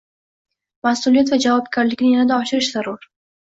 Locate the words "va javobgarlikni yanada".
1.33-2.41